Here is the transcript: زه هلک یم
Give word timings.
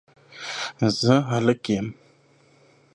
زه 0.99 1.13
هلک 1.31 1.57
یم 1.73 1.87